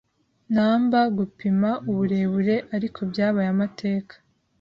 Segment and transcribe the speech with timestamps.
[0.53, 4.13] numberGupima uburebure ariko byabaye amateka